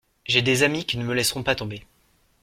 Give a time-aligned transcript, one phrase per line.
[0.25, 1.83] J’ai des amis qui ne me laisseront pas tomber.